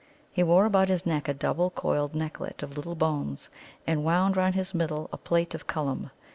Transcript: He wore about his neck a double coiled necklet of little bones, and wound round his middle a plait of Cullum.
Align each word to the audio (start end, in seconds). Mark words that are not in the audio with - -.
He 0.31 0.41
wore 0.41 0.65
about 0.65 0.89
his 0.89 1.05
neck 1.05 1.27
a 1.27 1.33
double 1.35 1.69
coiled 1.69 2.15
necklet 2.15 2.63
of 2.63 2.75
little 2.75 2.95
bones, 2.95 3.51
and 3.85 4.03
wound 4.03 4.35
round 4.35 4.55
his 4.55 4.73
middle 4.73 5.07
a 5.13 5.17
plait 5.17 5.53
of 5.53 5.67
Cullum. 5.67 6.09